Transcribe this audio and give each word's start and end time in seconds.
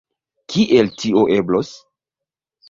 Kiel 0.53 0.89
tio 1.03 1.27
eblos? 1.37 1.71